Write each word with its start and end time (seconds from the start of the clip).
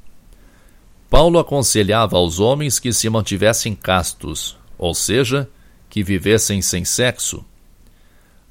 Paulo 1.08 1.38
aconselhava 1.38 2.18
aos 2.18 2.38
homens 2.38 2.78
que 2.78 2.92
se 2.92 3.08
mantivessem 3.08 3.74
castos, 3.74 4.54
ou 4.76 4.92
seja, 4.92 5.48
que 5.88 6.02
vivessem 6.02 6.60
sem 6.60 6.84
sexo, 6.84 7.42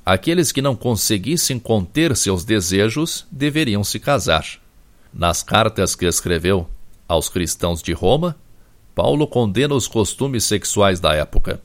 Aqueles 0.10 0.52
que 0.52 0.60
não 0.60 0.76
conseguissem 0.76 1.60
conter 1.60 2.18
seus 2.18 2.44
desejos 2.44 3.28
deveriam 3.30 3.84
se 3.84 4.00
casar. 4.00 4.44
Nas 5.14 5.44
cartas 5.44 5.94
que 5.94 6.04
escreveu 6.04 6.68
aos 7.08 7.30
cristãos 7.30 7.80
de 7.80 7.94
Roma, 7.94 8.36
Paulo 8.96 9.28
condena 9.28 9.76
os 9.76 9.88
costumes 9.88 10.46
sexuais 10.46 11.00
da 11.00 11.14
época. 11.14 11.62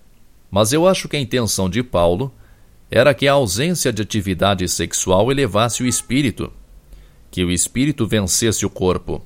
Mas 0.50 0.75
eu 0.75 0.87
acho 0.87 1.09
que 1.09 1.16
a 1.16 1.21
intenção 1.21 1.71
de 1.71 1.82
Paulo 1.82 2.31
era 2.91 3.15
que 3.15 3.27
a 3.27 3.32
ausência 3.32 3.91
de 3.91 4.03
atividade 4.03 4.69
sexual 4.69 5.32
elevasse 5.32 5.82
o 5.82 5.87
espírito, 5.87 6.53
que 7.31 7.43
o 7.43 7.50
espírito 7.50 8.06
vencesse 8.06 8.66
o 8.66 8.69
corpo, 8.69 9.22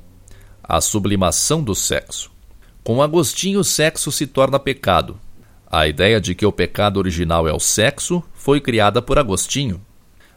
a 0.62 0.80
sublimação 0.80 1.60
do 1.60 1.74
sexo. 1.74 2.30
Com 2.84 3.02
Agostinho, 3.02 3.58
o 3.58 3.64
sexo 3.64 4.12
se 4.12 4.28
torna 4.28 4.60
pecado, 4.60 5.18
a 5.70 5.86
ideia 5.86 6.18
de 6.18 6.34
que 6.34 6.46
o 6.46 6.52
pecado 6.52 6.96
original 6.96 7.46
é 7.46 7.52
o 7.52 7.60
sexo 7.60 8.22
foi 8.32 8.58
criada 8.58 9.02
por 9.02 9.18
Agostinho. 9.18 9.80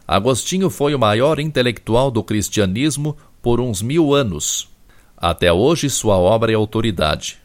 Agostinho 0.06 0.70
foi 0.70 0.94
o 0.94 1.00
maior 1.00 1.40
intelectual 1.40 2.12
do 2.12 2.22
cristianismo 2.22 3.16
por 3.42 3.62
uns 3.62 3.82
mil 3.82 4.14
anos. 4.14 4.70
Até 5.16 5.52
hoje, 5.54 5.90
sua 5.90 6.18
obra 6.18 6.52
é 6.52 6.56
autoridade. 6.56 7.40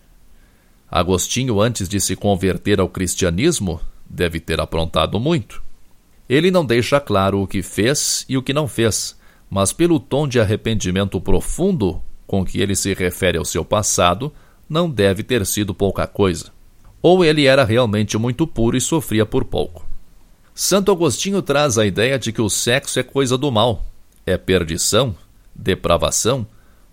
Agostinho, 0.90 1.60
antes 1.60 1.88
de 1.88 2.00
se 2.00 2.16
converter 2.16 2.80
ao 2.80 2.88
cristianismo, 2.88 3.80
deve 4.08 4.40
ter 4.40 4.60
aprontado 4.60 5.20
muito. 5.20 5.62
Ele 6.28 6.50
não 6.50 6.66
deixa 6.66 6.98
claro 6.98 7.40
o 7.40 7.46
que 7.46 7.62
fez 7.62 8.26
e 8.28 8.36
o 8.36 8.42
que 8.42 8.52
não 8.52 8.66
fez, 8.66 9.16
mas 9.48 9.72
pelo 9.72 10.00
tom 10.00 10.26
de 10.26 10.40
arrependimento 10.40 11.20
profundo 11.20 12.02
com 12.26 12.44
que 12.44 12.60
ele 12.60 12.74
se 12.74 12.92
refere 12.94 13.38
ao 13.38 13.44
seu 13.44 13.64
passado, 13.64 14.32
não 14.68 14.90
deve 14.90 15.22
ter 15.22 15.46
sido 15.46 15.72
pouca 15.72 16.04
coisa 16.08 16.55
ou 17.02 17.24
ele 17.24 17.46
era 17.46 17.64
realmente 17.64 18.18
muito 18.18 18.46
puro 18.46 18.76
e 18.76 18.80
sofria 18.80 19.24
por 19.24 19.44
pouco. 19.44 19.86
Santo 20.54 20.90
Agostinho 20.90 21.42
traz 21.42 21.76
a 21.76 21.84
ideia 21.84 22.18
de 22.18 22.32
que 22.32 22.40
o 22.40 22.48
sexo 22.48 22.98
é 22.98 23.02
coisa 23.02 23.36
do 23.36 23.52
mal, 23.52 23.84
é 24.24 24.36
perdição, 24.36 25.14
depravação, 25.54 26.46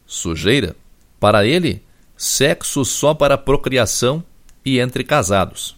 sujeira. 0.06 0.76
Para 1.20 1.46
ele, 1.46 1.82
sexo 2.18 2.84
só 2.84 3.14
para 3.14 3.38
procriação 3.38 4.24
e 4.66 4.80
entre 4.80 5.04
casados. 5.04 5.76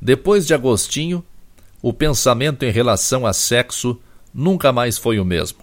Depois 0.00 0.46
de 0.46 0.54
Agostinho, 0.54 1.24
o 1.82 1.92
pensamento 1.92 2.64
em 2.64 2.70
relação 2.70 3.26
a 3.26 3.32
sexo 3.32 3.98
nunca 4.32 4.72
mais 4.72 4.98
foi 4.98 5.18
o 5.18 5.24
mesmo. 5.24 5.58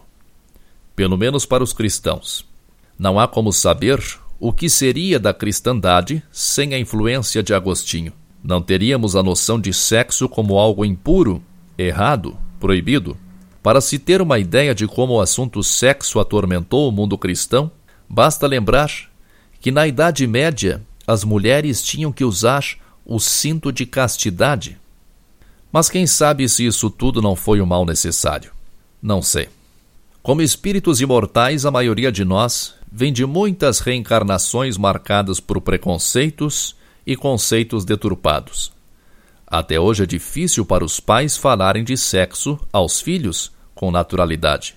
Pelo 0.95 1.17
menos 1.17 1.45
para 1.45 1.63
os 1.63 1.73
cristãos. 1.73 2.45
Não 2.97 3.19
há 3.19 3.27
como 3.27 3.51
saber 3.51 4.01
o 4.45 4.51
que 4.51 4.69
seria 4.69 5.21
da 5.21 5.33
cristandade 5.33 6.21
sem 6.29 6.73
a 6.73 6.77
influência 6.77 7.41
de 7.41 7.53
Agostinho? 7.53 8.11
Não 8.43 8.61
teríamos 8.61 9.15
a 9.15 9.23
noção 9.23 9.57
de 9.57 9.71
sexo 9.71 10.27
como 10.27 10.57
algo 10.57 10.83
impuro, 10.83 11.41
errado, 11.77 12.37
proibido? 12.59 13.15
Para 13.63 13.79
se 13.79 13.97
ter 13.97 14.21
uma 14.21 14.37
ideia 14.37 14.75
de 14.75 14.85
como 14.85 15.13
o 15.13 15.21
assunto 15.21 15.63
sexo 15.63 16.19
atormentou 16.19 16.89
o 16.89 16.91
mundo 16.91 17.17
cristão, 17.17 17.71
basta 18.09 18.45
lembrar 18.45 18.91
que 19.61 19.71
na 19.71 19.87
Idade 19.87 20.27
Média 20.27 20.81
as 21.07 21.23
mulheres 21.23 21.81
tinham 21.81 22.11
que 22.11 22.25
usar 22.25 22.65
o 23.05 23.21
cinto 23.21 23.71
de 23.71 23.85
castidade. 23.85 24.77
Mas 25.71 25.89
quem 25.89 26.05
sabe 26.05 26.49
se 26.49 26.65
isso 26.65 26.89
tudo 26.89 27.21
não 27.21 27.33
foi 27.33 27.61
o 27.61 27.65
mal 27.65 27.85
necessário? 27.85 28.51
Não 29.01 29.21
sei. 29.21 29.47
Como 30.23 30.41
espíritos 30.41 31.01
imortais, 31.01 31.65
a 31.65 31.69
maioria 31.69 32.09
de 32.09 32.23
nós 32.23 32.75
vem 32.89 33.11
de 33.11 33.25
muitas 33.25 33.79
reencarnações 33.79 34.77
marcadas 34.77 35.41
por 35.41 35.59
preconceitos 35.59 36.77
e 37.05 37.13
conceitos 37.13 37.83
deturpados. 37.83 38.71
Até 39.45 39.77
hoje 39.77 40.03
é 40.03 40.05
difícil 40.05 40.65
para 40.65 40.85
os 40.85 40.97
pais 41.01 41.35
falarem 41.35 41.83
de 41.83 41.97
sexo 41.97 42.57
aos 42.71 43.01
filhos 43.01 43.51
com 43.75 43.91
naturalidade. 43.91 44.75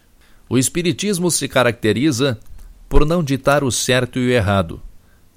O 0.49 0.59
Espiritismo 0.59 1.31
se 1.31 1.47
caracteriza 1.47 2.41
por 2.89 3.07
não 3.07 3.23
ditar 3.23 3.63
o 3.63 3.71
certo 3.71 4.19
e 4.19 4.27
o 4.27 4.33
errado, 4.33 4.83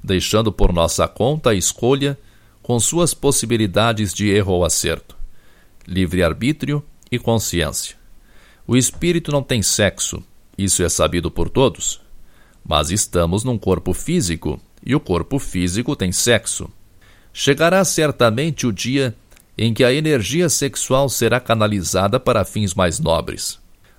deixando 0.03 0.51
por 0.51 0.73
nossa 0.73 1.07
conta 1.07 1.51
a 1.51 1.55
escolha 1.55 2.17
com 2.63 2.79
suas 2.79 3.13
possibilidades 3.13 4.11
de 4.11 4.27
erro 4.27 4.53
ou 4.53 4.65
acerto, 4.65 5.15
livre-arbítrio 5.87 6.83
e 7.11 7.19
consciência. 7.19 7.98
O 8.71 8.77
espírito 8.77 9.31
não 9.31 9.41
tem 9.41 9.63
sexo, 9.63 10.21
isso 10.55 10.83
é 10.83 10.89
sabido 10.89 11.31
por 11.31 11.49
todos. 11.49 11.99
Mas 12.63 12.91
estamos 12.91 13.43
num 13.43 13.57
corpo 13.57 13.95
físico, 13.95 14.61
e 14.85 14.93
o 14.93 14.99
corpo 14.99 15.39
físico 15.39 15.95
tem 15.95 16.11
sexo. 16.11 16.69
Chegará 17.33 17.83
certamente 17.83 18.67
o 18.67 18.71
dia 18.71 19.15
em 19.57 19.73
que 19.73 19.83
a 19.83 19.91
energia 19.91 20.47
sexual 20.49 21.09
será 21.09 21.39
canalizada 21.39 22.19
para 22.19 22.45
fins 22.45 22.75
mais 22.75 22.99
nobres. 22.99 23.57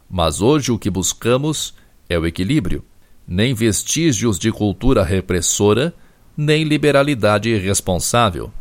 Mas 0.08 0.40
hoje 0.40 0.70
o 0.70 0.78
que 0.78 0.88
buscamos 0.88 1.74
é 2.08 2.16
o 2.16 2.24
equilíbrio, 2.24 2.84
nem 3.26 3.52
vestígios 3.54 4.38
de 4.38 4.52
cultura 4.52 5.02
repressora, 5.02 5.92
nem 6.36 6.62
liberalidade 6.62 7.48
irresponsável. 7.48 8.52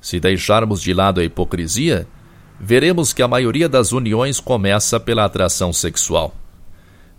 Se 0.00 0.18
deixarmos 0.18 0.82
de 0.82 0.92
lado 0.92 1.20
a 1.20 1.24
hipocrisia, 1.24 2.08
veremos 2.64 3.12
que 3.12 3.20
a 3.22 3.26
maioria 3.26 3.68
das 3.68 3.90
uniões 3.90 4.38
começa 4.38 5.00
pela 5.00 5.24
atração 5.24 5.72
sexual. 5.72 6.32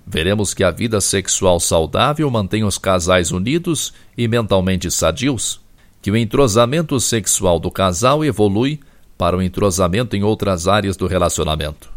Veremos 0.07 0.53
que 0.53 0.63
a 0.63 0.71
vida 0.71 1.01
sexual 1.01 1.59
saudável 1.59 2.29
mantém 2.31 2.63
os 2.63 2.77
casais 2.77 3.29
unidos 3.29 3.93
e 4.17 4.25
mentalmente 4.25 4.89
sadios, 4.89 5.59
que 6.01 6.09
o 6.09 6.15
entrosamento 6.15 6.97
sexual 6.97 7.59
do 7.59 7.69
casal 7.69 8.23
evolui 8.23 8.79
para 9.17 9.35
o 9.35 9.41
entrosamento 9.41 10.15
em 10.15 10.23
outras 10.23 10.65
áreas 10.65 10.95
do 10.95 11.07
relacionamento, 11.07 11.91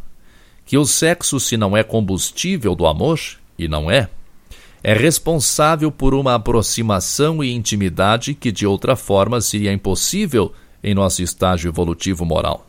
que 0.65 0.77
o 0.77 0.85
sexo, 0.85 1.39
se 1.39 1.57
não 1.57 1.77
é 1.77 1.85
combustível 1.85 2.75
do 2.75 2.85
amor, 2.85 3.21
e 3.57 3.69
não 3.69 3.89
é, 3.89 4.09
é 4.83 4.93
responsável 4.93 5.91
por 5.91 6.15
uma 6.15 6.35
aproximação 6.35 7.43
e 7.43 7.53
intimidade 7.53 8.35
que 8.35 8.51
de 8.51 8.67
outra 8.67 8.97
forma 8.97 9.41
seria 9.41 9.73
impossível 9.73 10.53
em 10.83 10.95
nosso 10.95 11.23
estágio 11.23 11.69
evolutivo 11.69 12.25
moral. 12.25 12.66